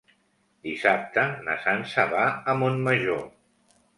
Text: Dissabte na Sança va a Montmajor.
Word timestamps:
Dissabte 0.67 1.25
na 1.49 1.57
Sança 1.67 2.07
va 2.15 2.25
a 2.53 2.57
Montmajor. 2.63 3.23